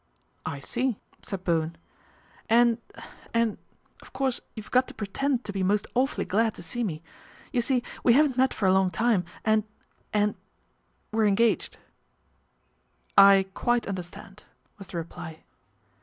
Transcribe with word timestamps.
"I 0.47 0.59
see," 0.59 0.97
said 1.21 1.43
Bowen." 1.43 1.75
And 2.49 2.79
and 3.35 3.59
of 4.01 4.13
course 4.13 4.41
you've 4.55 4.71
got 4.71 4.87
to 4.87 4.95
pretend 4.95 5.43
to 5.43 5.53
be 5.53 5.61
most 5.61 5.85
awfully 5.93 6.25
glad 6.25 6.55
to 6.55 6.63
see 6.63 6.83
me. 6.83 7.03
You 7.53 7.61
see 7.61 7.83
we 8.03 8.13
ADVENTURE 8.13 8.31
AT 8.31 8.31
THE 8.31 8.33
QUADRANT 8.33 8.33
35 8.33 8.33
haven't 8.33 8.37
met 8.37 8.53
for 8.55 8.65
a 8.65 8.73
long 8.73 8.89
time 8.89 9.25
and 9.45 9.63
and 10.11 10.35
we're 11.11 11.27
engaged."" 11.27 11.77
I 13.15 13.45
quite 13.53 13.85
understand," 13.85 14.43
was 14.79 14.87
the 14.87 14.97
reply. 14.97 15.43